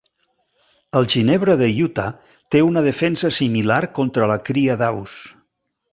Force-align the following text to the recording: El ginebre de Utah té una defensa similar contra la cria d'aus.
El 0.99 1.03
ginebre 1.13 1.57
de 1.59 1.67
Utah 1.87 2.07
té 2.55 2.63
una 2.69 2.83
defensa 2.89 3.33
similar 3.39 3.81
contra 3.99 4.31
la 4.33 4.39
cria 4.49 4.79
d'aus. 4.85 5.21